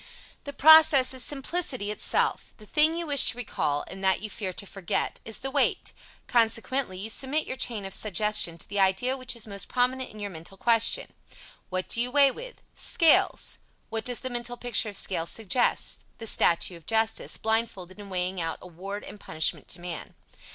[0.45, 2.55] The process is simplicity itself.
[2.57, 5.93] The thing you wish to recall, and that you fear to forget, is the weight;
[6.25, 10.19] consequently you cement your chain of suggestion to the idea which is most prominent in
[10.19, 11.11] your mental question.
[11.69, 12.63] What do you weigh with?
[12.75, 13.59] Scales.
[13.89, 16.03] What does the mental picture of scales suggest?
[16.17, 20.15] The statue of Justice, blindfolded and weighing out award and punishment to man.